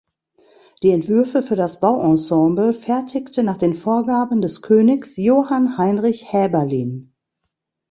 Die 0.81 0.89
Entwürfe 0.89 1.43
für 1.43 1.55
das 1.55 1.79
Bauensemble 1.79 2.73
fertigte 2.73 3.43
nach 3.43 3.57
den 3.57 3.75
Vorgaben 3.75 4.41
des 4.41 4.63
Königs 4.63 5.15
Johann 5.17 5.77
Heinrich 5.77 6.33
Haeberlin. 6.33 7.13